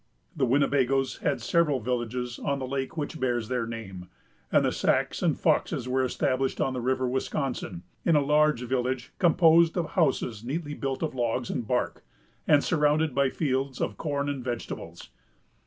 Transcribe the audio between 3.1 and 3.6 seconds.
bears